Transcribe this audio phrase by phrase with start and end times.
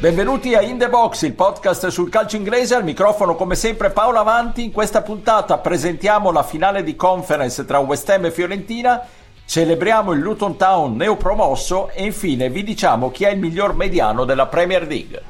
[0.00, 2.74] Benvenuti a In The Box, il podcast sul calcio inglese.
[2.74, 4.64] Al microfono, come sempre, Paolo Avanti.
[4.64, 9.02] In questa puntata presentiamo la finale di conference tra West Ham e Fiorentina,
[9.44, 14.46] celebriamo il Luton Town neopromosso e infine vi diciamo chi è il miglior mediano della
[14.46, 15.22] Premier League.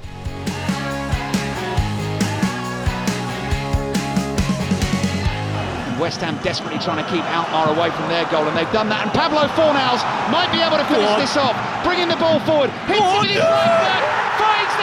[5.99, 9.03] West Ham desperately trying to keep Alkmaar away from their goal, and they've done that.
[9.03, 10.01] And Pablo Fornals
[10.31, 13.43] might be able to finish this off, bringing the ball forward, hits it with his
[13.43, 14.30] right foot,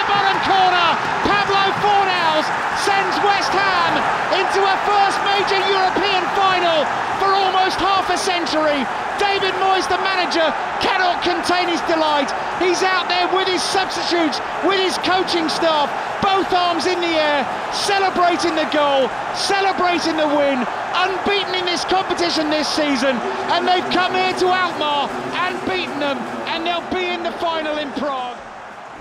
[0.05, 0.89] the corner.
[1.25, 2.45] Pablo Fornals
[2.85, 3.93] sends West Ham
[4.37, 6.85] into a first major European final
[7.17, 8.85] for almost half a century.
[9.17, 10.45] David Moyes, the manager,
[10.77, 12.29] cannot contain his delight.
[12.61, 15.89] He's out there with his substitutes, with his coaching staff,
[16.21, 17.41] both arms in the air,
[17.73, 20.61] celebrating the goal, celebrating the win,
[20.93, 23.17] unbeaten in this competition this season,
[23.57, 25.09] and they've come here to Alkmaar
[25.41, 26.17] and beaten them,
[26.53, 28.46] and they'll be in the final in Prague.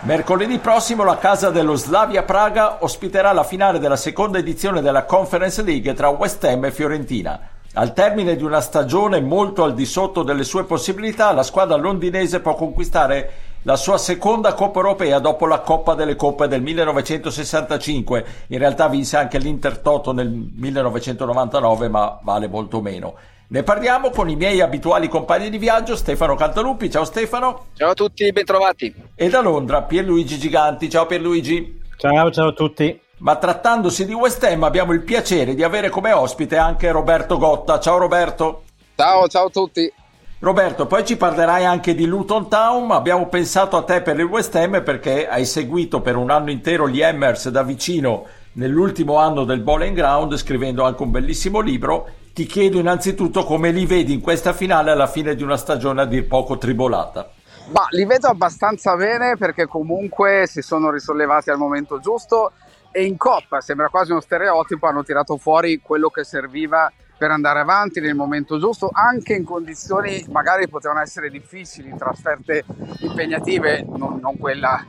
[0.07, 5.61] Mercoledì prossimo la casa dello Slavia Praga ospiterà la finale della seconda edizione della Conference
[5.65, 7.41] League tra West Ham e Fiorentina.
[7.73, 12.39] Al termine di una stagione molto al di sotto delle sue possibilità, la squadra londinese
[12.39, 18.25] può conquistare la sua seconda Coppa Europea dopo la Coppa delle Coppe del 1965.
[18.47, 23.15] In realtà vinse anche l'Inter Toto nel 1999, ma vale molto meno.
[23.49, 26.91] Ne parliamo con i miei abituali compagni di viaggio, Stefano Cantalupi.
[26.91, 27.67] Ciao Stefano.
[27.77, 28.93] Ciao a tutti, bentrovati.
[29.15, 30.91] E da Londra Pierluigi Giganti.
[30.91, 31.81] Ciao Pierluigi.
[31.97, 33.01] Ciao, ciao a tutti.
[33.19, 37.79] Ma trattandosi di West Ham abbiamo il piacere di avere come ospite anche Roberto Gotta.
[37.79, 38.65] Ciao Roberto.
[38.97, 39.93] Ciao, ciao a tutti.
[40.41, 44.25] Roberto, poi ci parlerai anche di Luton Town, ma abbiamo pensato a te per il
[44.25, 49.45] West Ham perché hai seguito per un anno intero gli Hammers da vicino nell'ultimo anno
[49.45, 54.21] del Bowling Ground, scrivendo anche un bellissimo libro ti chiedo innanzitutto come li vedi in
[54.21, 57.31] questa finale alla fine di una stagione a dir poco tribolata.
[57.73, 62.53] Ma li vedo abbastanza bene perché comunque si sono risollevati al momento giusto
[62.91, 67.61] e in coppa, sembra quasi uno stereotipo, hanno tirato fuori quello che serviva per andare
[67.61, 72.67] avanti nel momento giusto, anche in condizioni magari potevano essere difficili, trasferte
[73.01, 74.85] impegnative, non, non quella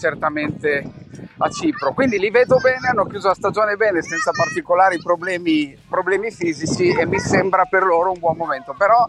[0.00, 0.82] certamente
[1.36, 1.92] a Cipro.
[1.92, 7.06] Quindi li vedo bene, hanno chiuso la stagione bene senza particolari problemi, problemi fisici e
[7.06, 8.74] mi sembra per loro un buon momento.
[8.76, 9.06] Però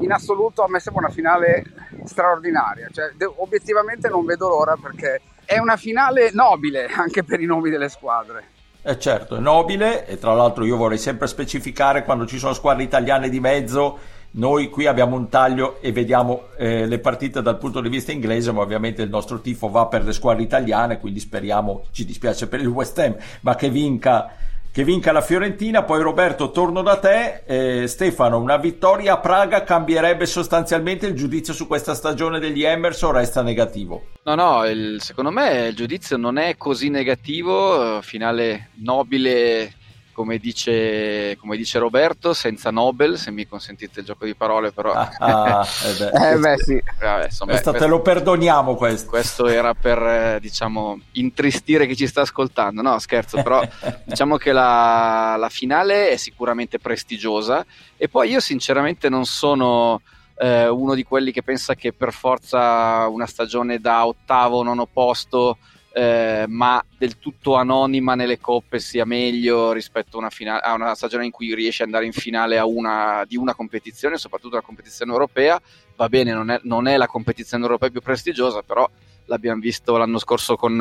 [0.00, 1.64] in assoluto a me sembra una finale
[2.04, 7.70] straordinaria, cioè, obiettivamente non vedo l'ora perché è una finale nobile anche per i nomi
[7.70, 8.54] delle squadre.
[8.82, 12.84] Eh certo, è nobile e tra l'altro io vorrei sempre specificare quando ci sono squadre
[12.84, 13.98] italiane di mezzo
[14.36, 18.52] noi qui abbiamo un taglio e vediamo eh, le partite dal punto di vista inglese,
[18.52, 22.60] ma ovviamente il nostro tifo va per le squadre italiane, quindi speriamo, ci dispiace per
[22.60, 24.30] il West Ham, ma che vinca,
[24.70, 25.84] che vinca la Fiorentina.
[25.84, 27.44] Poi Roberto, torno da te.
[27.46, 33.00] Eh, Stefano, una vittoria a Praga cambierebbe sostanzialmente il giudizio su questa stagione degli Hammers
[33.02, 34.08] o resta negativo?
[34.24, 39.72] No, no, il, secondo me il giudizio non è così negativo, finale nobile
[40.16, 44.92] come dice, come dice, Roberto, senza Nobel, se mi consentite il gioco di parole, però...
[44.92, 46.08] Ah, ah, eh beh.
[46.32, 46.82] eh beh, sì.
[46.98, 49.10] Vabbè, insomma, questo te lo perdoniamo questo.
[49.10, 52.80] Questo era per, eh, diciamo, intristire chi ci sta ascoltando.
[52.80, 53.62] No, scherzo, però
[54.04, 57.66] diciamo che la, la, finale è sicuramente prestigiosa
[57.98, 60.00] e poi io sinceramente non sono...
[60.38, 65.56] Eh, uno di quelli che pensa che per forza una stagione da ottavo, nono posto
[65.96, 70.94] eh, ma del tutto anonima nelle coppe sia meglio rispetto a una, finale, a una
[70.94, 75.10] stagione in cui riesce ad andare in finale una, di una competizione, soprattutto la competizione
[75.10, 75.58] europea.
[75.96, 78.86] Va bene, non è, non è la competizione europea più prestigiosa, però
[79.24, 80.76] l'abbiamo visto l'anno scorso con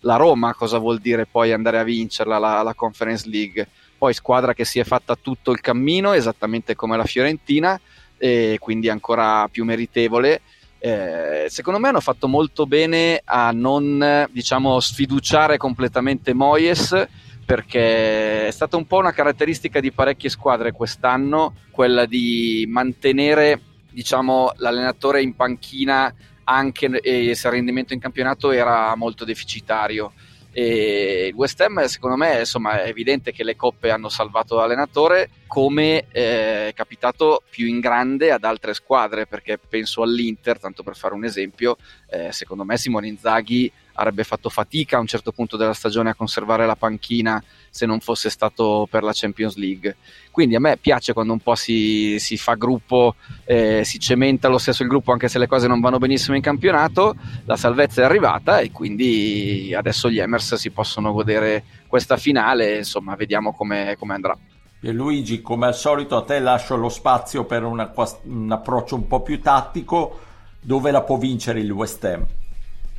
[0.00, 3.68] la Roma, cosa vuol dire poi andare a vincerla la, la Conference League.
[3.98, 7.78] Poi squadra che si è fatta tutto il cammino, esattamente come la Fiorentina,
[8.16, 10.40] e quindi ancora più meritevole
[10.84, 17.06] eh, secondo me hanno fatto molto bene a non diciamo sfiduciare completamente Moyes
[17.42, 23.58] perché è stata un po' una caratteristica di parecchie squadre quest'anno quella di mantenere
[23.90, 26.14] diciamo l'allenatore in panchina
[26.44, 30.12] anche se il rendimento in campionato era molto deficitario
[30.56, 35.30] e il West Ham, secondo me, insomma, è evidente che le coppe hanno salvato l'allenatore,
[35.48, 40.94] come eh, è capitato più in grande ad altre squadre, perché penso all'Inter, tanto per
[40.94, 41.76] fare un esempio,
[42.08, 46.14] eh, secondo me Simone Inzaghi avrebbe fatto fatica a un certo punto della stagione a
[46.14, 47.42] conservare la panchina
[47.74, 49.96] se non fosse stato per la Champions League.
[50.30, 54.58] Quindi a me piace quando un po' si, si fa gruppo, eh, si cementa lo
[54.58, 57.16] stesso il gruppo anche se le cose non vanno benissimo in campionato,
[57.46, 63.16] la salvezza è arrivata e quindi adesso gli Emers si possono godere questa finale, insomma
[63.16, 64.38] vediamo come, andrà.
[64.80, 67.92] E Luigi, come al solito a te lascio lo spazio per una,
[68.22, 70.20] un approccio un po' più tattico,
[70.60, 72.24] dove la può vincere il West Ham?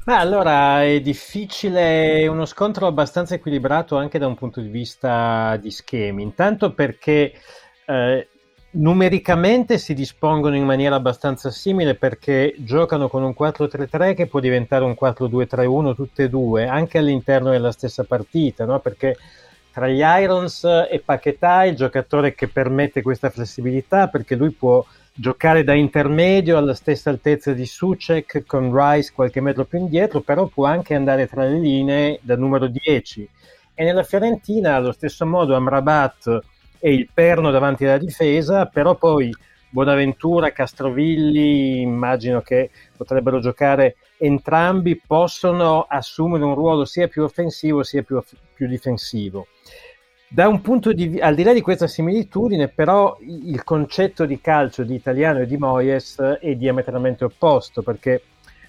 [0.05, 5.71] Ma allora è difficile, uno scontro abbastanza equilibrato anche da un punto di vista di
[5.71, 6.21] schemi.
[6.21, 7.33] Intanto perché
[7.87, 8.27] eh,
[8.71, 14.83] numericamente si dispongono in maniera abbastanza simile perché giocano con un 4-3-3 che può diventare
[14.83, 18.79] un 4-2-3-1 tutte e due, anche all'interno della stessa partita, no?
[18.79, 19.15] perché
[19.75, 24.81] tra gli Irons e Paquetà il giocatore che permette questa flessibilità perché lui può
[25.13, 30.45] giocare da intermedio alla stessa altezza di Sucek con Rice qualche metro più indietro, però
[30.45, 33.29] può anche andare tra le linee da numero 10.
[33.73, 36.39] E nella Fiorentina, allo stesso modo, Amrabat
[36.79, 39.35] è il perno davanti alla difesa, però poi
[39.75, 48.01] Bonaventura, Castrovilli, immagino che potrebbero giocare entrambi, possono assumere un ruolo sia più offensivo sia
[48.01, 48.23] più,
[48.53, 49.47] più difensivo.
[50.29, 54.83] Da un punto di al di là di questa similitudine, però, il concetto di calcio
[54.83, 58.21] di Italiano e di Moyes è diametralmente opposto, perché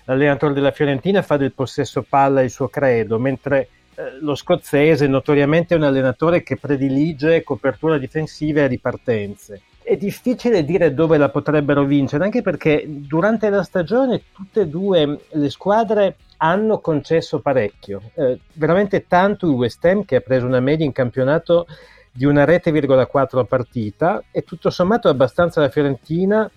[0.07, 5.75] l'allenatore della Fiorentina fa del possesso palla il suo credo, mentre eh, lo scozzese notoriamente
[5.75, 9.63] è un allenatore che predilige copertura difensiva e ripartenze.
[9.89, 15.21] È difficile dire dove la potrebbero vincere, anche perché durante la stagione tutte e due
[15.31, 20.59] le squadre hanno concesso parecchio, eh, veramente tanto il West Ham che ha preso una
[20.59, 21.69] media in campionato
[22.11, 26.51] di una rete,4 a partita e tutto sommato abbastanza la Fiorentina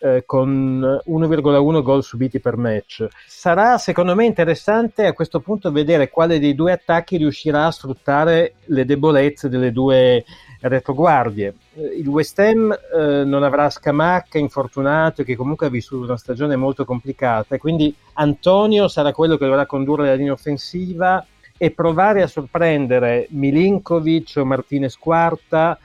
[0.00, 3.06] eh, con 1,1 gol subiti per match.
[3.24, 8.54] Sarà secondo me interessante a questo punto vedere quale dei due attacchi riuscirà a sfruttare
[8.64, 10.24] le debolezze delle due
[10.68, 11.54] retroguardie.
[11.74, 16.56] Eh, il West Ham eh, non avrà Scamacca infortunato che comunque ha vissuto una stagione
[16.56, 21.24] molto complicata quindi Antonio sarà quello che dovrà condurre la linea offensiva
[21.56, 25.78] e provare a sorprendere Milinkovic o Martinez Quarta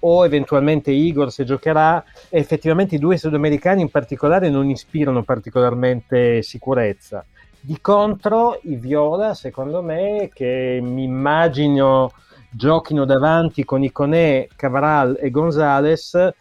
[0.00, 2.02] o eventualmente Igor se giocherà.
[2.28, 7.24] Effettivamente i due sudamericani in particolare non ispirano particolarmente sicurezza.
[7.58, 12.12] Di contro i Viola, secondo me, che mi immagino
[12.56, 16.32] giochino davanti con Iconè, Cavral e Gonzales.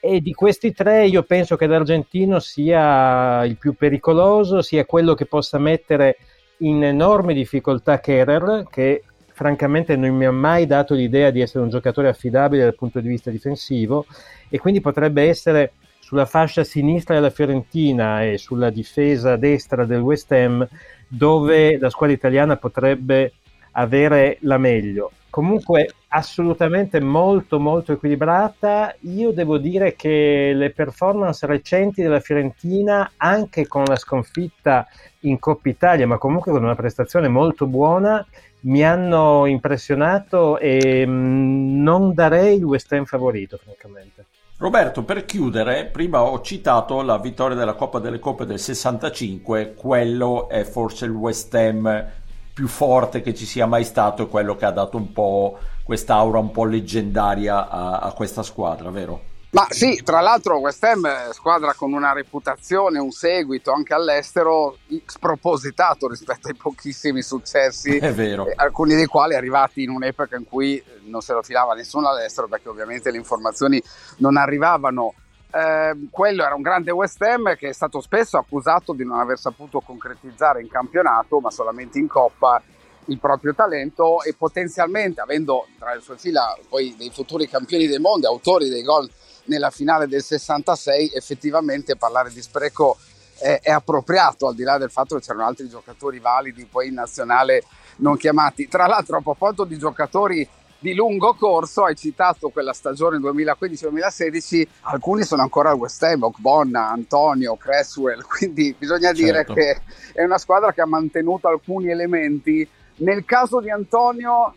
[0.00, 5.26] E di questi tre io penso che l'argentino sia il più pericoloso, sia quello che
[5.26, 6.18] possa mettere
[6.58, 9.02] in enorme difficoltà Kerer, che
[9.32, 13.08] francamente non mi ha mai dato l'idea di essere un giocatore affidabile dal punto di
[13.08, 14.06] vista difensivo.
[14.48, 20.30] E quindi potrebbe essere sulla fascia sinistra della Fiorentina e sulla difesa destra del West
[20.30, 20.66] Ham
[21.08, 23.32] dove la squadra italiana potrebbe
[23.72, 28.96] avere la meglio comunque assolutamente molto molto equilibrata.
[29.00, 34.86] Io devo dire che le performance recenti della Fiorentina, anche con la sconfitta
[35.20, 38.26] in Coppa Italia, ma comunque con una prestazione molto buona,
[38.60, 44.24] mi hanno impressionato e mm, non darei il West Ham favorito, francamente.
[44.56, 50.48] Roberto, per chiudere, prima ho citato la vittoria della Coppa delle Coppe del 65, quello
[50.48, 52.24] è forse il West Ham
[52.56, 56.38] più forte che ci sia mai stato e quello che ha dato un po' quest'aura
[56.38, 59.20] un po' leggendaria a, a questa squadra, vero?
[59.50, 64.78] Ma sì, tra l'altro West Ham è squadra con una reputazione, un seguito anche all'estero
[65.04, 71.20] spropositato rispetto ai pochissimi successi, eh, alcuni dei quali arrivati in un'epoca in cui non
[71.20, 73.82] se lo filava nessuno all'estero perché ovviamente le informazioni
[74.16, 75.12] non arrivavano
[75.56, 79.38] eh, quello era un grande West Ham che è stato spesso accusato di non aver
[79.38, 82.62] saputo concretizzare in campionato, ma solamente in Coppa,
[83.06, 88.00] il proprio talento e potenzialmente avendo tra le sue fila poi dei futuri campioni del
[88.00, 89.08] mondo, autori dei gol
[89.44, 92.98] nella finale del 66, effettivamente parlare di spreco
[93.38, 96.94] è, è, appropriato, al di là del fatto che c'erano altri giocatori validi poi in
[96.94, 97.62] nazionale
[97.98, 98.68] non chiamati.
[98.68, 100.46] Tra l'altro, a proposito di giocatori
[100.78, 106.90] di lungo corso, hai citato quella stagione 2015-2016, alcuni sono ancora al West Ham, Ogbonna,
[106.90, 109.54] Antonio, Cresswell, quindi bisogna dire certo.
[109.54, 109.80] che
[110.12, 112.68] è una squadra che ha mantenuto alcuni elementi.
[112.98, 114.54] Nel caso di Antonio,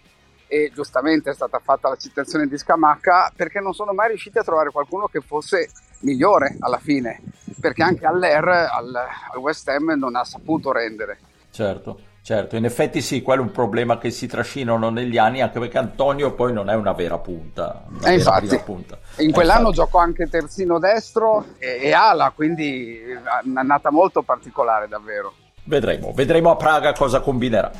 [0.48, 4.44] e giustamente è stata fatta la citazione di Scamacca, perché non sono mai riusciti a
[4.44, 7.22] trovare qualcuno che fosse migliore alla fine,
[7.60, 11.20] perché anche all'Air, al, al West Ham, non ha saputo rendere.
[11.52, 12.09] Certo.
[12.30, 15.80] Certo, in effetti sì, quello è un problema che si trascinano negli anni, anche perché
[15.80, 17.86] Antonio poi non è una vera punta.
[17.88, 19.00] Una eh, vera infatti, punta.
[19.18, 19.78] in quell'anno infatti.
[19.78, 25.34] giocò anche terzino destro e, e ala, quindi è un'annata molto particolare davvero.
[25.64, 27.72] Vedremo, vedremo a Praga cosa combinerà.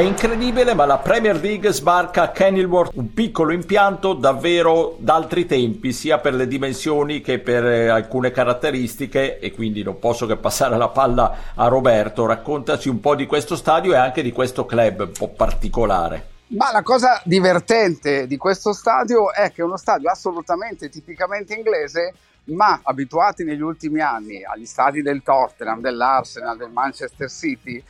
[0.00, 6.18] Incredibile, ma la Premier League sbarca a Kenilworth, un piccolo impianto davvero d'altri tempi, sia
[6.18, 10.88] per le dimensioni che per eh, alcune caratteristiche, e quindi non posso che passare la
[10.88, 12.26] palla a Roberto.
[12.26, 16.28] Raccontaci un po' di questo stadio e anche di questo club un po' particolare.
[16.48, 22.12] Ma la cosa divertente di questo stadio è che è uno stadio assolutamente tipicamente inglese,
[22.44, 27.82] ma abituati negli ultimi anni agli stadi del Tottenham, dell'Arsenal, del Manchester City,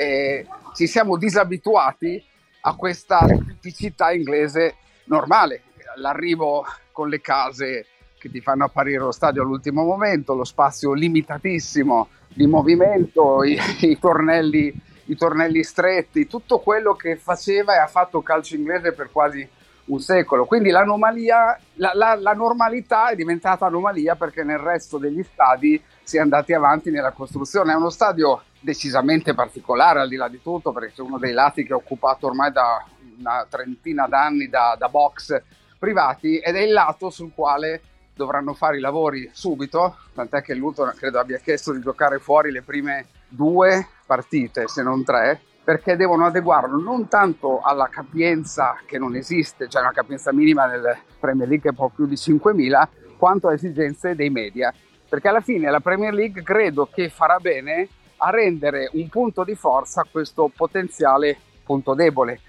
[0.00, 2.24] eh, ci siamo disabituati
[2.62, 5.64] a questa tipicità inglese normale,
[5.96, 12.08] l'arrivo con le case che ti fanno apparire lo stadio all'ultimo momento, lo spazio limitatissimo
[12.28, 14.74] di movimento, i, i, tornelli,
[15.06, 19.46] i tornelli stretti, tutto quello che faceva e ha fatto calcio inglese per quasi
[19.86, 20.46] un secolo.
[20.46, 26.16] Quindi l'anomalia, la, la, la, normalità è diventata anomalia perché nel resto degli stadi si
[26.16, 27.72] è andati avanti nella costruzione.
[27.72, 31.64] È uno stadio decisamente particolare al di là di tutto perché c'è uno dei lati
[31.64, 32.84] che è occupato ormai da
[33.18, 35.40] una trentina d'anni da, da box
[35.78, 37.82] privati ed è il lato sul quale
[38.14, 42.60] dovranno fare i lavori subito, tant'è che Luton credo abbia chiesto di giocare fuori le
[42.60, 49.14] prime due partite, se non tre, perché devono adeguarlo non tanto alla capienza che non
[49.16, 53.46] esiste, cioè una capienza minima nel Premier League è un po' più di 5.000, quanto
[53.46, 54.72] alle esigenze dei media.
[55.08, 57.88] Perché alla fine la Premier League credo che farà bene
[58.20, 62.40] a rendere un punto di forza questo potenziale punto debole.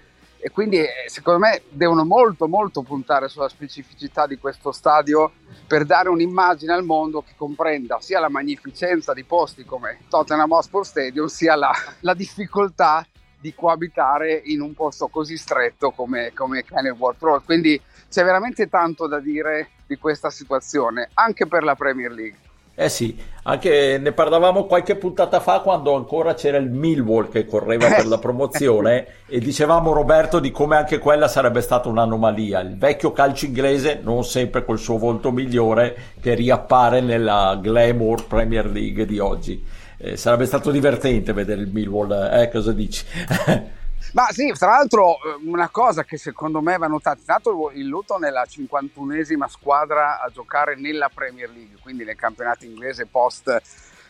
[0.44, 5.30] E quindi eh, secondo me devono molto molto puntare sulla specificità di questo stadio
[5.68, 10.84] per dare un'immagine al mondo che comprenda sia la magnificenza di posti come Tottenham Hotspur
[10.84, 13.06] Stadium sia la, la difficoltà
[13.40, 17.44] di coabitare in un posto così stretto come, come Kenilworth Road.
[17.44, 22.38] Quindi c'è veramente tanto da dire di questa situazione, anche per la Premier League.
[22.74, 27.88] Eh sì, anche ne parlavamo qualche puntata fa quando ancora c'era il Millwall che correva
[27.88, 32.60] per la promozione e dicevamo Roberto di come anche quella sarebbe stata un'anomalia.
[32.60, 38.64] Il vecchio calcio inglese, non sempre col suo volto migliore, che riappare nella Glamour Premier
[38.64, 39.62] League di oggi.
[39.98, 42.48] Eh, sarebbe stato divertente vedere il Millwall, eh?
[42.50, 43.04] Cosa dici?
[44.12, 48.24] Ma sì, tra l'altro eh, una cosa che secondo me va notata, intanto il Luton
[48.24, 53.60] è la 51esima squadra a giocare nella Premier League, quindi nel campionato inglese post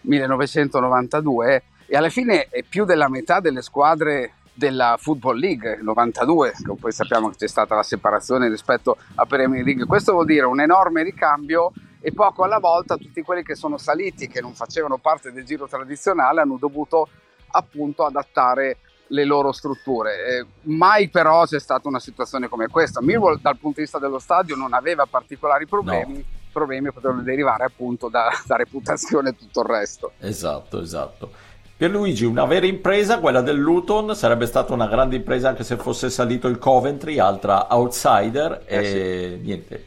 [0.03, 6.75] 1992 e alla fine è più della metà delle squadre della Football League 92, che
[6.79, 9.87] poi sappiamo che c'è stata la separazione rispetto a Premier League.
[9.87, 14.29] Questo vuol dire un enorme ricambio e poco alla volta tutti quelli che sono saliti,
[14.29, 17.09] che non facevano parte del giro tradizionale, hanno dovuto
[17.53, 18.79] appunto adattare
[19.13, 20.27] le loro strutture.
[20.27, 23.01] Eh, mai però c'è stata una situazione come questa.
[23.01, 26.15] Millwall dal punto di vista dello stadio non aveva particolari problemi.
[26.15, 26.41] No.
[26.53, 30.13] Problemi potevano derivare appunto da, da reputazione e tutto il resto.
[30.19, 31.31] Esatto, esatto.
[31.75, 35.77] Per Luigi, una vera impresa, quella del Luton, sarebbe stata una grande impresa anche se
[35.77, 38.63] fosse salito il Coventry, altra outsider.
[38.67, 39.45] Eh e sì.
[39.45, 39.85] niente,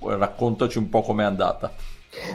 [0.00, 1.72] raccontaci un po' com'è andata.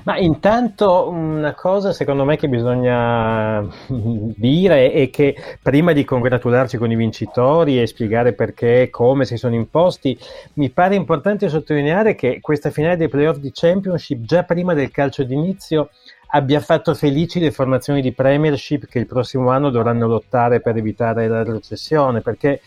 [0.03, 6.91] Ma intanto una cosa secondo me che bisogna dire è che prima di congratularci con
[6.91, 10.17] i vincitori e spiegare perché e come si sono imposti,
[10.53, 15.23] mi pare importante sottolineare che questa finale dei playoff di Championship già prima del calcio
[15.23, 15.89] d'inizio
[16.31, 21.27] abbia fatto felici le formazioni di Premiership che il prossimo anno dovranno lottare per evitare
[21.27, 22.61] la recessione, perché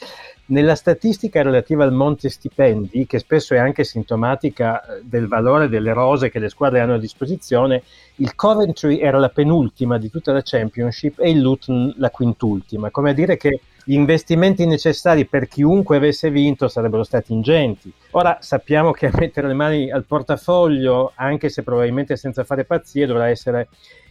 [0.46, 5.92] nella statistica relativa al monte stipendi, che spesso è anche sintomatica eh, del valore delle
[5.92, 7.82] rose che le squadre hanno a disposizione,
[8.16, 13.10] il Coventry era la penultima di tutta la Championship e il Luton la quintultima, come
[13.10, 17.92] a dire che gli investimenti necessari per chiunque avesse vinto sarebbero stati ingenti.
[18.12, 23.06] Ora sappiamo che a mettere le mani al portafoglio, anche se probabilmente senza fare pazzie,
[23.06, 23.68] dovrà essere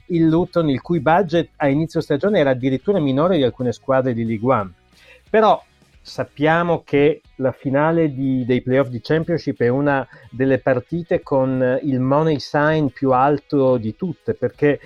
[0.07, 4.25] il Luton, il cui budget a inizio stagione era addirittura minore di alcune squadre di
[4.25, 4.71] League One.
[5.29, 5.63] Però
[6.01, 11.99] sappiamo che la finale di, dei playoff di Championship è una delle partite con il
[11.99, 14.79] money sign più alto di tutte, perché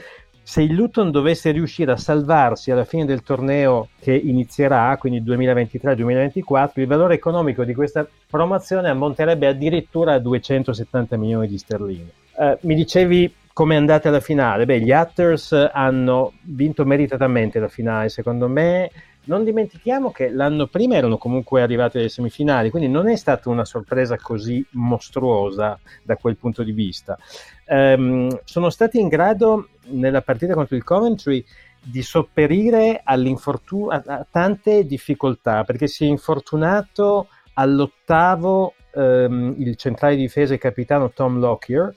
[0.48, 6.72] se il Luton dovesse riuscire a salvarsi alla fine del torneo che inizierà, quindi 2023-2024,
[6.75, 12.12] il valore economico di questa promozione ammonterebbe addirittura a 270 milioni di sterline.
[12.36, 14.65] Uh, mi dicevi come è andata la finale?
[14.65, 18.91] Beh, gli Hatters hanno vinto meritatamente la finale, secondo me
[19.25, 23.65] non dimentichiamo che l'anno prima erano comunque arrivati alle semifinali, quindi non è stata una
[23.65, 27.17] sorpresa così mostruosa da quel punto di vista.
[27.67, 31.44] Um, sono stati in grado nella partita contro il Coventry
[31.82, 40.53] di sopperire a tante difficoltà, perché si è infortunato all'ottavo um, il centrale di difesa
[40.53, 41.94] e capitano Tom Lockyer,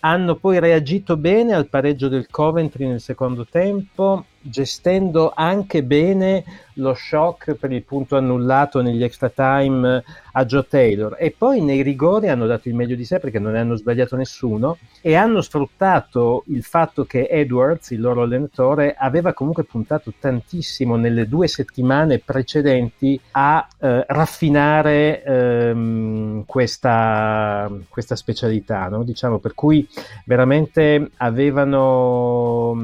[0.00, 6.44] hanno poi reagito bene al pareggio del Coventry nel secondo tempo gestendo anche bene
[6.78, 10.02] lo shock per il punto annullato negli extra time
[10.32, 13.52] a Joe Taylor e poi nei rigori hanno dato il meglio di sé perché non
[13.52, 19.32] ne hanno sbagliato nessuno e hanno sfruttato il fatto che Edwards, il loro allenatore, aveva
[19.32, 29.02] comunque puntato tantissimo nelle due settimane precedenti a eh, raffinare ehm, questa, questa, specialità, no?
[29.02, 29.86] diciamo, per cui
[30.24, 32.76] veramente avevano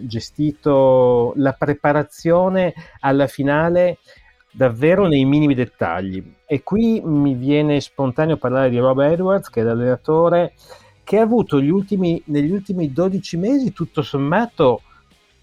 [0.00, 1.01] gestito
[1.36, 3.98] la preparazione alla finale
[4.52, 6.22] davvero nei minimi dettagli.
[6.46, 10.52] E qui mi viene spontaneo parlare di Rob Edwards, che è l'allenatore
[11.04, 14.82] che ha avuto ultimi, negli ultimi 12 mesi, tutto sommato,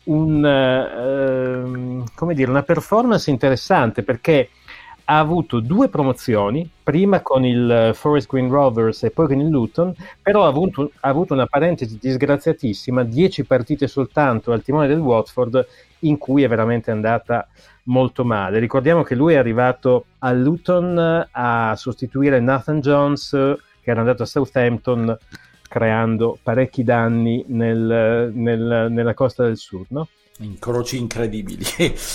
[0.06, 4.50] un, uh, come dire, una performance interessante perché
[5.12, 9.92] ha avuto due promozioni, prima con il Forest Green Rovers e poi con il Luton,
[10.22, 15.66] però ha avuto, ha avuto una parentesi disgraziatissima, 10 partite soltanto al timone del Watford,
[16.02, 17.48] in cui è veramente andata
[17.86, 18.60] molto male.
[18.60, 23.30] Ricordiamo che lui è arrivato a Luton a sostituire Nathan Jones,
[23.82, 25.18] che era andato a Southampton
[25.68, 29.88] creando parecchi danni nel, nel, nella costa del sud.
[29.90, 30.08] No?
[30.42, 31.64] Incroci incredibili.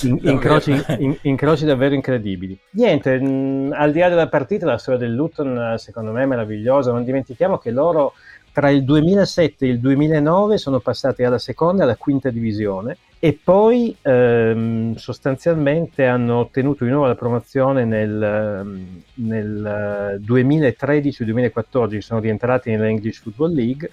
[0.03, 2.59] In, incroci, in, incroci, davvero incredibili.
[2.71, 6.91] Niente, mh, al di là della partita, la storia del Luton secondo me è meravigliosa.
[6.91, 8.15] Non dimentichiamo che loro
[8.55, 13.37] tra il 2007 e il 2009 sono passati alla seconda e alla quinta divisione e
[13.43, 22.71] poi ehm, sostanzialmente hanno ottenuto di nuovo la promozione nel, ehm, nel 2013-2014, sono rientrati
[22.71, 23.91] nell'English Football League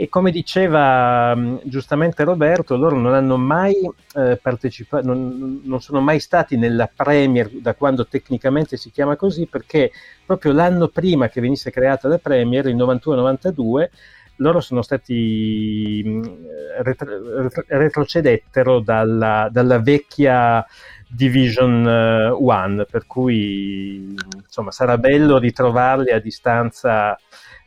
[0.00, 3.74] e come diceva mm, giustamente Roberto, loro non hanno mai
[4.14, 9.44] eh, partecipato, non, non, sono mai stati nella Premier da quando tecnicamente si chiama così,
[9.44, 9.90] perché
[10.24, 13.90] proprio l'anno prima che venisse creata la Premier, il 91-92,
[14.36, 16.22] loro sono stati mm,
[16.80, 20.64] retro, retrocedettero dalla, dalla vecchia
[21.06, 27.18] Division 1, uh, per cui insomma sarà bello ritrovarli a distanza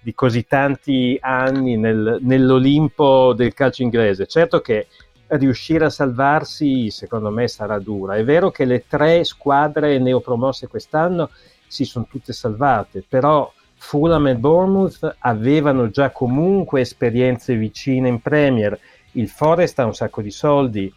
[0.04, 4.28] di così tanti anni nel, nell'Olimpo del calcio inglese.
[4.28, 4.88] Certo che
[5.28, 8.16] riuscire a salvarsi secondo me sarà dura.
[8.16, 11.30] È vero che le tre squadre neopromosse quest'anno
[11.66, 18.78] si sono tutte salvate, però Fulham e Bournemouth avevano già comunque esperienze vicine in Premier.
[19.14, 20.94] Il Forest ha un sacco di soldi,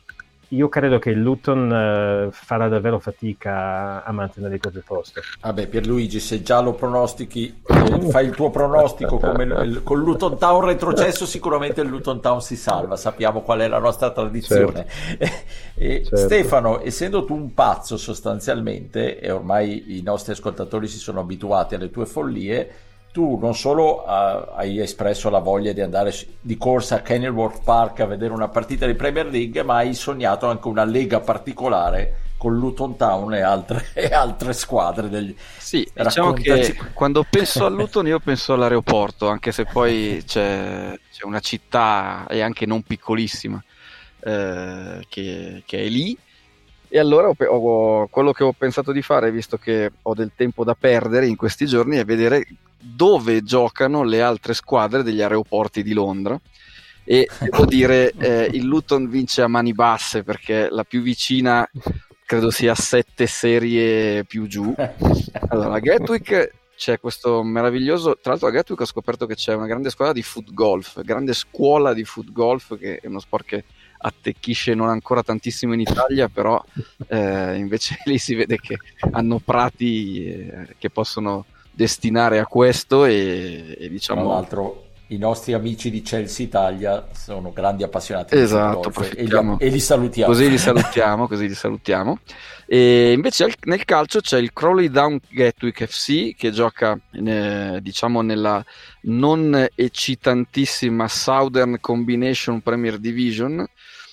[0.49, 5.21] io credo che il Luton uh, farà davvero fatica a mantenere il proprio posto.
[5.41, 10.39] Vabbè, Pierluigi, se già lo pronostichi, eh, fai il tuo pronostico come il, con Luton
[10.39, 12.97] Town retrocesso, sicuramente il Luton Town si salva.
[12.97, 14.87] Sappiamo qual è la nostra tradizione.
[14.87, 15.25] Certo.
[15.75, 16.17] e, certo.
[16.17, 21.91] Stefano, essendo tu un pazzo sostanzialmente, e ormai i nostri ascoltatori si sono abituati alle
[21.91, 22.71] tue follie,
[23.17, 28.01] tu non solo uh, hai espresso la voglia di andare di corsa a Kenilworth Park
[28.01, 32.59] a vedere una partita di Premier League, ma hai sognato anche una lega particolare con
[32.59, 35.09] Luton Town e altre, e altre squadre.
[35.09, 35.35] Degli...
[35.57, 41.25] Sì, diciamo che quando penso a Luton io penso all'aeroporto, anche se poi c'è, c'è
[41.25, 43.65] una città e anche non piccolissima
[44.21, 46.15] eh, che, che è lì.
[46.87, 50.65] E allora ho, ho, quello che ho pensato di fare, visto che ho del tempo
[50.65, 52.47] da perdere in questi giorni, è vedere
[52.79, 56.39] dove giocano le altre squadre degli aeroporti di Londra.
[57.05, 61.69] E devo dire eh, il Luton vince a mani basse perché la più vicina
[62.25, 64.75] credo sia sette serie più giù.
[65.49, 69.67] Allora a Gatwick c'è questo meraviglioso tra l'altro a Gatwick ho scoperto che c'è una
[69.67, 73.65] grande squadra di foot golf grande scuola di foot golf che è uno sport che
[73.97, 76.63] attecchisce non ancora tantissimo in Italia però
[77.09, 78.77] eh, invece lì si vede che
[79.13, 84.23] hanno prati eh, che possono destinare a questo e, e diciamo...
[84.23, 89.69] Tra l'altro i nostri amici di Chelsea Italia sono grandi appassionati esatto, e li, e
[89.69, 90.33] li, salutiamo.
[90.33, 92.19] Così li salutiamo, così li salutiamo.
[92.67, 98.65] E invece nel calcio c'è il Crawley Down Gatwick FC che gioca eh, diciamo nella
[99.03, 103.65] non eccitantissima Southern Combination Premier Division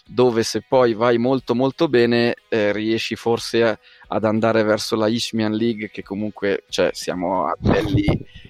[0.06, 3.80] dove se poi vai molto molto bene eh, riesci forse a,
[4.14, 8.06] ad andare verso la Ishmian League che comunque cioè, siamo a livelli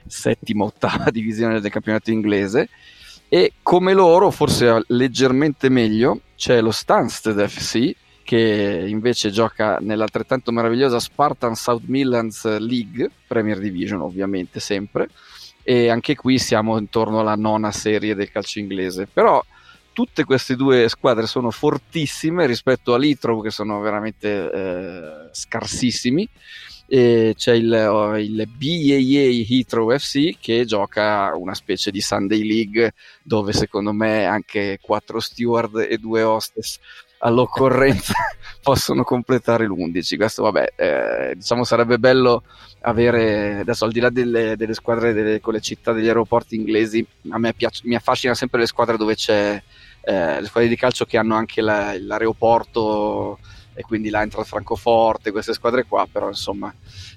[0.06, 2.69] settima, ottava divisione del campionato inglese
[3.30, 10.99] e come loro, forse leggermente meglio, c'è lo Stansted FC che invece gioca nell'altrettanto meravigliosa
[10.99, 15.10] Spartan South Midlands League, Premier Division ovviamente sempre,
[15.63, 19.08] e anche qui siamo intorno alla nona serie del calcio inglese.
[19.12, 19.43] Però
[19.93, 26.29] tutte queste due squadre sono fortissime rispetto all'Itro che sono veramente eh, scarsissimi
[26.85, 32.93] e c'è il, oh, il BAA Heathrow FC che gioca una specie di Sunday League
[33.23, 36.79] dove secondo me anche quattro steward e due hostess
[37.23, 38.13] all'occorrenza
[38.61, 40.17] possono completare l'11.
[40.17, 42.43] Questo, vabbè, eh, diciamo sarebbe bello
[42.81, 47.05] avere, adesso al di là delle, delle squadre delle, con le città degli aeroporti inglesi,
[47.29, 49.61] a me piace, mi affascina sempre le squadre dove c'è,
[50.01, 53.39] eh, le squadre di calcio che hanno anche la, l'aeroporto
[53.73, 56.73] e quindi l'Eintracht Francoforte, queste squadre qua, però insomma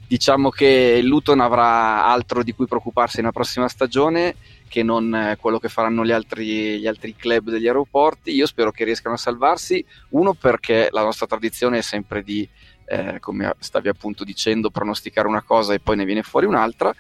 [0.07, 4.35] diciamo che il Luton avrà altro di cui preoccuparsi nella prossima stagione
[4.69, 8.33] che non eh, quello che faranno gli altri, gli altri, club degli aeroporti.
[8.33, 12.49] Io spero che riescano a salvarsi, uno perché la nostra tradizione è sempre di,
[12.85, 16.95] eh, come stavi appunto dicendo, pronosticare una cosa e poi ne viene fuori un'altra.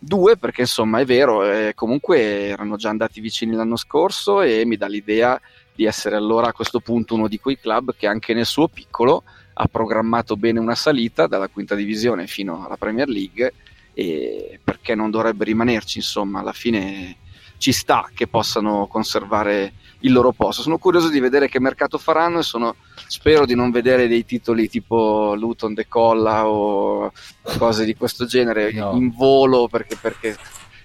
[0.00, 4.76] Due, perché insomma è vero, eh, comunque erano già andati vicini l'anno scorso e mi
[4.76, 5.40] dà l'idea
[5.78, 9.22] di essere allora a questo punto uno di quei club che anche nel suo piccolo
[9.52, 13.52] ha programmato bene una salita dalla quinta divisione fino alla Premier League
[13.94, 17.18] e perché non dovrebbe rimanerci, insomma, alla fine
[17.58, 20.62] ci sta che possano conservare il loro posto.
[20.62, 22.74] Sono curioso di vedere che mercato faranno e sono,
[23.06, 27.12] spero di non vedere dei titoli tipo Luton decolla o
[27.56, 28.96] cose di questo genere no.
[28.96, 30.36] in volo perché, perché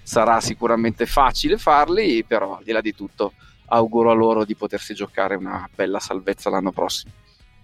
[0.04, 3.32] sarà sicuramente facile farli, però al di là di tutto
[3.66, 7.12] auguro a loro di potersi giocare una bella salvezza l'anno prossimo.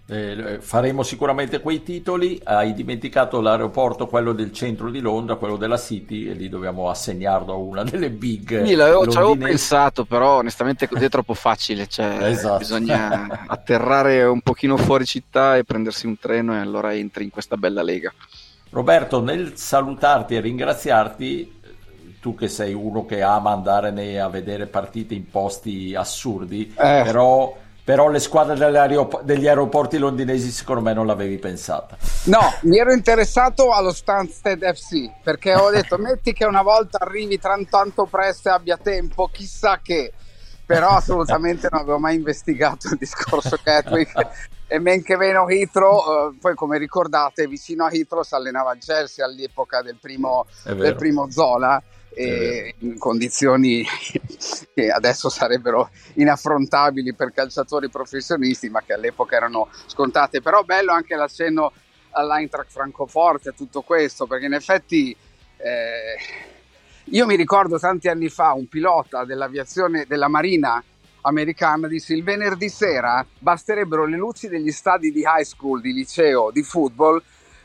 [0.07, 2.39] Eh, faremo sicuramente quei titoli.
[2.43, 7.53] Hai dimenticato l'aeroporto, quello del centro di Londra, quello della City, e lì dobbiamo assegnarlo
[7.53, 8.65] a una delle big.
[8.65, 11.87] Sì, l'avevo, ci avevo pensato, però onestamente così è troppo facile.
[11.87, 12.57] Cioè, esatto.
[12.57, 17.55] Bisogna atterrare un pochino fuori città e prendersi un treno, e allora entri in questa
[17.55, 18.13] bella lega.
[18.71, 21.59] Roberto, nel salutarti e ringraziarti,
[22.21, 27.01] tu che sei uno che ama andare a vedere partite in posti assurdi, eh.
[27.03, 28.55] però però le squadre
[29.23, 31.97] degli aeroporti londinesi secondo me non l'avevi pensata.
[32.25, 37.39] No, mi ero interessato allo Stansted FC perché ho detto metti che una volta arrivi
[37.39, 40.13] tanto presto e abbia tempo, chissà che,
[40.63, 46.37] però assolutamente non avevo mai investigato il discorso Catwick e men che meno Heathrow, eh,
[46.39, 51.29] poi come ricordate vicino a Heathrow si allenava il Chelsea all'epoca del primo, del primo
[51.31, 51.81] Zola
[52.13, 53.83] e in condizioni
[54.73, 60.41] che adesso sarebbero inaffrontabili per calciatori professionisti, ma che all'epoca erano scontate.
[60.41, 61.71] Però bello anche l'accenno
[62.11, 65.15] all'Eintracht Francoforte e tutto questo, perché in effetti
[65.57, 66.17] eh,
[67.05, 70.83] io mi ricordo tanti anni fa un pilota dell'aviazione della Marina
[71.23, 76.51] americana disse il venerdì sera basterebbero le luci degli stadi di high school, di liceo,
[76.51, 77.21] di football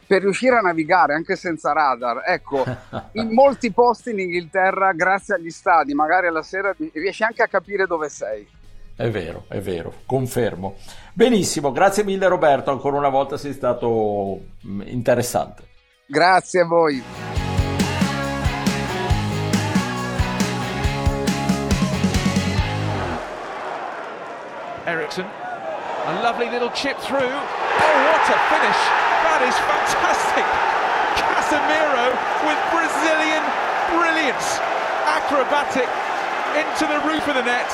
[0.06, 2.22] per riuscire a navigare anche senza radar.
[2.24, 2.64] Ecco,
[3.12, 7.86] in molti posti in Inghilterra, grazie agli stadi, magari alla sera riesci anche a capire
[7.86, 8.46] dove sei.
[8.94, 10.76] È vero, è vero, confermo.
[11.12, 15.64] Benissimo, grazie mille Roberto, ancora una volta sei stato mm, interessante.
[16.06, 17.02] Grazie a voi.
[24.86, 25.26] Ericsson,
[26.06, 27.18] a lovely little chip through.
[27.18, 29.05] Oh, what a finish!
[29.36, 30.46] That is fantastic.
[31.20, 32.08] Casemiro
[32.48, 33.44] with Brazilian
[33.92, 34.56] brilliance.
[35.04, 35.84] Acrobatic
[36.56, 37.68] into the roof of the net.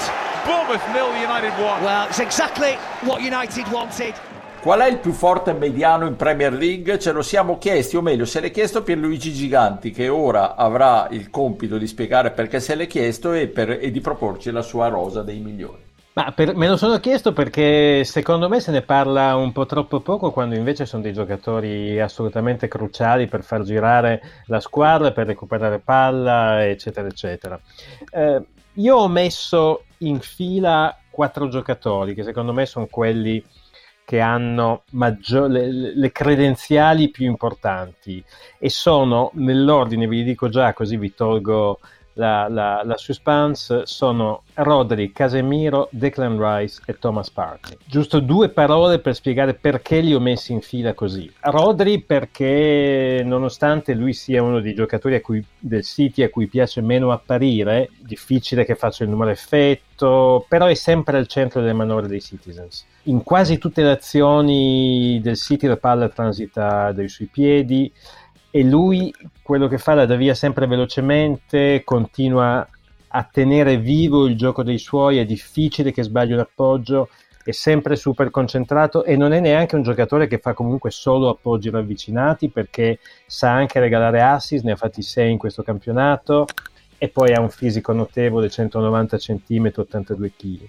[0.44, 1.85] Bournemouth nil, United 1.
[1.85, 4.14] Well, it's exactly what United wanted.
[4.61, 6.98] Qual è il più forte mediano in Premier League?
[6.98, 11.31] Ce lo siamo chiesti, o meglio, se l'è chiesto Pierluigi Giganti, che ora avrà il
[11.31, 15.22] compito di spiegare perché se l'è chiesto e, per, e di proporci la sua rosa
[15.22, 15.91] dei migliori.
[16.14, 20.31] Per, me lo sono chiesto perché secondo me se ne parla un po' troppo poco
[20.31, 26.68] quando invece sono dei giocatori assolutamente cruciali per far girare la squadra, per recuperare palla,
[26.68, 27.59] eccetera, eccetera.
[28.11, 28.42] Eh,
[28.75, 33.42] io ho messo in fila quattro giocatori che secondo me sono quelli
[34.05, 38.22] che hanno maggior, le, le, credenziali più importanti
[38.59, 41.79] e sono nell'ordine, vi dico già così vi tolgo
[42.14, 47.77] la, la, la, suspense sono Rodri, Casemiro, Declan Rice e Thomas Partey.
[47.87, 51.31] Giusto due parole per spiegare perché li ho messi in fila così.
[51.40, 57.12] Rodri perché nonostante lui sia uno dei giocatori cui, del City a cui piace meno
[57.12, 62.20] apparire, difficile che faccia il numero effetto, però è sempre al centro delle manovre dei
[62.20, 62.87] Citizens.
[63.07, 67.92] In quasi tutte le azioni del City la palla transita dai suoi piedi,
[68.54, 69.12] e lui
[69.42, 72.68] quello che fa la dà via sempre velocemente, continua
[73.14, 77.08] a tenere vivo il gioco dei suoi, è difficile che sbagli un appoggio,
[77.42, 81.70] è sempre super concentrato e non è neanche un giocatore che fa comunque solo appoggi
[81.70, 86.46] ravvicinati perché sa anche regalare assist, ne ha fatti 6 in questo campionato
[86.98, 90.68] e poi ha un fisico notevole, 190 cm, 82 kg.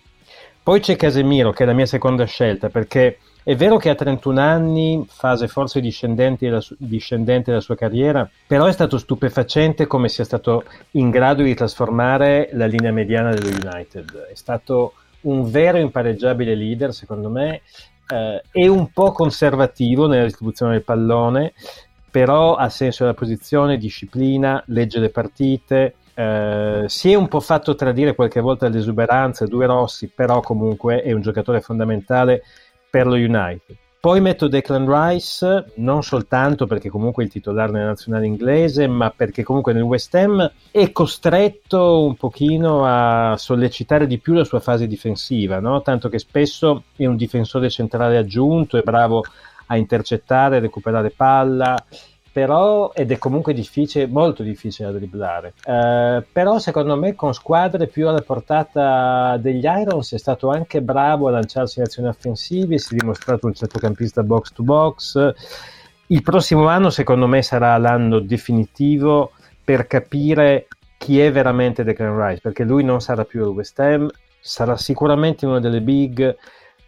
[0.63, 4.39] Poi c'è Casemiro che è la mia seconda scelta perché è vero che a 31
[4.39, 10.07] anni, fase forse discendente della, su- discendente della sua carriera, però è stato stupefacente come
[10.07, 14.27] sia stato in grado di trasformare la linea mediana dello United.
[14.31, 17.61] È stato un vero impareggiabile leader, secondo me,
[18.07, 21.53] eh, è un po' conservativo nella distribuzione del pallone,
[22.09, 27.75] però ha senso della posizione, disciplina, legge le partite, eh, si è un po' fatto
[27.75, 32.43] tradire qualche volta dall'esuberanza, due rossi, però comunque è un giocatore fondamentale
[32.93, 33.75] per lo United.
[33.99, 39.09] Poi metto Declan Rice non soltanto perché comunque è il titolare nella nazionale inglese, ma
[39.09, 44.59] perché comunque nel West Ham è costretto un pochino a sollecitare di più la sua
[44.59, 45.81] fase difensiva, no?
[45.81, 49.23] tanto che spesso è un difensore centrale aggiunto, è bravo
[49.67, 51.83] a intercettare, recuperare palla
[52.33, 55.53] però ed è comunque difficile, molto difficile da dribblare.
[55.63, 61.27] Eh, però secondo me con squadre più alla portata degli Irons è stato anche bravo
[61.27, 65.33] a lanciarsi in azioni offensive, si è dimostrato un centrocampista box to box.
[66.07, 70.67] Il prossimo anno secondo me sarà l'anno definitivo per capire
[70.97, 75.45] chi è veramente Declan Rice, perché lui non sarà più al West Ham, sarà sicuramente
[75.45, 76.35] una delle big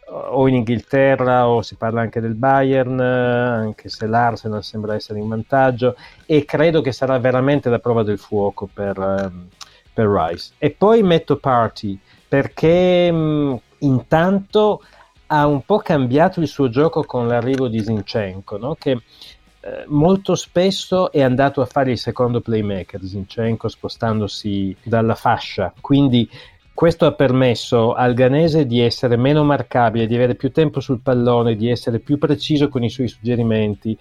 [0.08, 5.28] o in Inghilterra o si parla anche del Bayern, anche se l'Arsenal sembra essere in
[5.28, 9.48] vantaggio e credo che sarà veramente la prova del fuoco per, ehm,
[9.94, 10.54] per Rice.
[10.58, 14.82] E poi metto Party perché mh, mm, intanto
[15.28, 18.76] ha un po' cambiato il suo gioco con l'arrivo di Zinchenko, no?
[18.76, 25.74] che eh, molto spesso è andato a fare il secondo playmaker Zinchenko spostandosi dalla fascia,
[25.82, 26.30] quindi
[26.76, 31.56] questo ha permesso al Ganese di essere meno marcabile, di avere più tempo sul pallone,
[31.56, 33.98] di essere più preciso con i suoi suggerimenti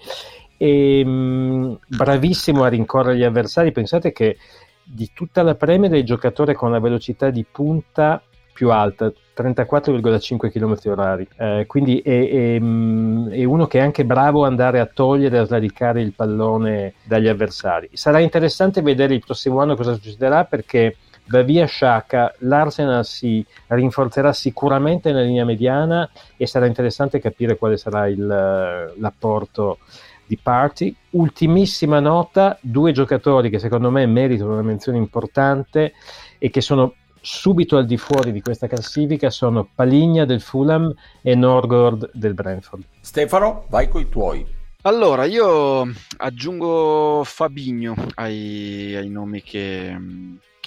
[0.57, 3.71] e mh, mm, bravissimo a rincorrere gli avversari.
[3.71, 4.39] Pensate che
[4.83, 8.21] di tutta la Premier è giocatore con la velocità di punta
[8.53, 11.29] più alta, 34,5 km orari.
[11.37, 15.39] Eh, quindi è, è, mm, è, uno che è anche bravo ad andare a togliere,
[15.39, 17.91] a sradicare il pallone dagli avversari.
[17.93, 24.33] Sarà interessante vedere il prossimo anno cosa succederà perché va via Sciacca, l'Arsenal si rinforzerà
[24.33, 29.79] sicuramente nella linea mediana e sarà interessante capire quale sarà il, l'apporto
[30.27, 30.95] di Party.
[31.11, 35.95] Ultimissima nota, due giocatori che secondo me meritano una menzione importante
[36.39, 41.35] e che sono subito al di fuori di questa classifica sono Paligna del Fulham e
[41.35, 42.85] Norgord del Brentford.
[43.01, 44.47] Stefano, vai con i tuoi.
[44.83, 49.97] Allora, io aggiungo Fabigno ai, ai nomi che,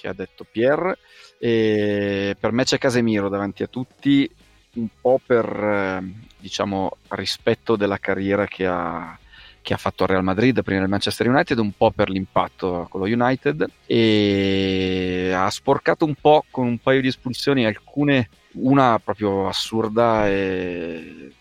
[0.08, 0.98] ha detto Pierre.
[1.40, 4.30] E per me c'è Casemiro davanti a tutti,
[4.76, 9.18] un po' per eh, diciamo rispetto della carriera che ha,
[9.62, 13.02] che ha fatto al Real Madrid prima del Manchester United, un po' per l'impatto con
[13.02, 19.48] lo United e ha sporcato un po' con un paio di espulsioni, alcune, una proprio
[19.48, 21.32] assurda e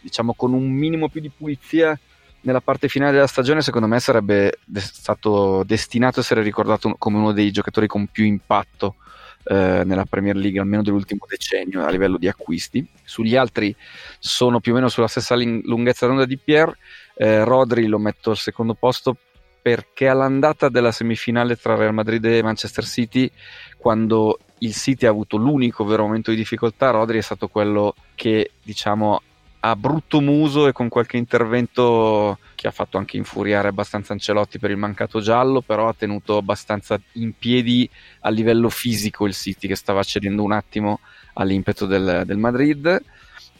[0.00, 1.98] diciamo con un minimo più di pulizia
[2.42, 7.32] nella parte finale della stagione secondo me sarebbe stato destinato a essere ricordato come uno
[7.32, 8.96] dei giocatori con più impatto
[9.44, 12.86] eh, nella Premier League almeno dell'ultimo decennio a livello di acquisti.
[13.04, 13.74] Sugli altri
[14.18, 16.76] sono più o meno sulla stessa ling- lunghezza d'onda di Pierre.
[17.14, 19.16] Eh, Rodri lo metto al secondo posto
[19.60, 23.30] perché all'andata della semifinale tra Real Madrid e Manchester City
[23.76, 28.52] quando il City ha avuto l'unico vero momento di difficoltà Rodri è stato quello che
[28.62, 29.20] diciamo
[29.64, 34.70] a brutto muso e con qualche intervento che ha fatto anche infuriare abbastanza Ancelotti per
[34.70, 37.88] il mancato giallo, però ha tenuto abbastanza in piedi
[38.20, 40.98] a livello fisico il City che stava cedendo un attimo
[41.34, 43.02] all'impeto del, del Madrid.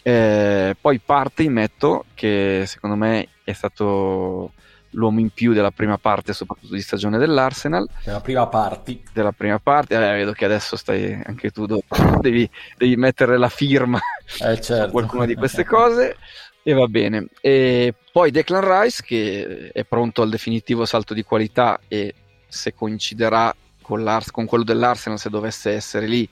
[0.03, 4.53] Eh, poi parte in metto che secondo me è stato
[4.93, 7.89] l'uomo in più della prima parte, soprattutto di stagione dell'Arsenal.
[8.05, 9.03] Della prima parte.
[9.13, 11.67] Della prima parte, eh, vedo che adesso stai anche tu,
[12.21, 14.01] devi, devi mettere la firma
[14.41, 14.85] eh, certo.
[14.85, 16.17] su qualcuna di queste cose.
[16.65, 17.27] E va bene.
[17.41, 22.15] E poi Declan Rice che è pronto al definitivo salto di qualità e
[22.47, 26.29] se coinciderà con, con quello dell'Arsenal, se dovesse essere lì,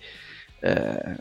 [0.61, 1.16] eh,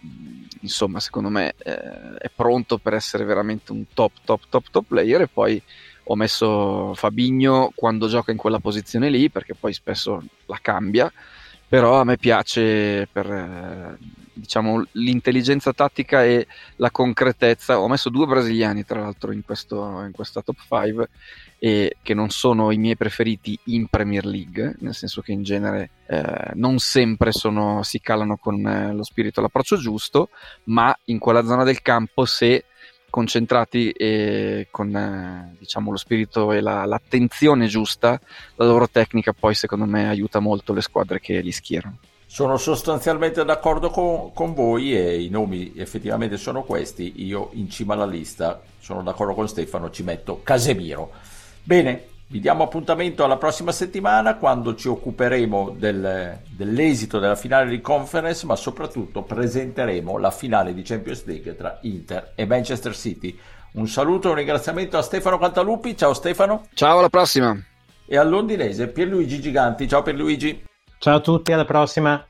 [0.61, 5.21] insomma, secondo me eh, è pronto per essere veramente un top, top, top, top player.
[5.21, 5.61] E poi
[6.11, 11.11] ho messo Fabigno quando gioca in quella posizione lì perché poi spesso la cambia
[11.69, 13.97] però a me piace per eh,
[14.33, 17.79] diciamo, l'intelligenza tattica e la concretezza.
[17.79, 21.09] Ho messo due brasiliani tra l'altro in, questo, in questa top 5
[21.59, 25.89] e che non sono i miei preferiti in Premier League nel senso che in genere
[26.07, 30.29] eh, non sempre sono, si calano con eh, lo spirito e l'approccio giusto
[30.65, 32.63] ma in quella zona del campo se
[33.09, 38.19] concentrati e con eh, diciamo, lo spirito e la, l'attenzione giusta,
[38.55, 41.97] la loro tecnica poi secondo me aiuta molto le squadre che li schierano.
[42.25, 47.25] Sono sostanzialmente d'accordo con, con, voi e i nomi effettivamente sono questi.
[47.25, 51.11] Io in cima alla lista sono d'accordo con Stefano, ci metto Casemiro.
[51.63, 57.81] Bene, Vi diamo appuntamento alla prossima settimana quando ci occuperemo del, dell'esito della finale di
[57.81, 63.35] conference, ma soprattutto presenteremo la finale di Champions League tra Inter e Manchester City.
[63.71, 65.97] Un saluto e un ringraziamento a Stefano Cantalupi.
[65.97, 66.67] Ciao Stefano.
[66.75, 67.59] Ciao, alla prossima.
[68.05, 69.87] E al londinese Pierluigi Giganti.
[69.87, 70.65] Ciao Pierluigi.
[70.99, 72.23] Ciao a tutti, alla prossima.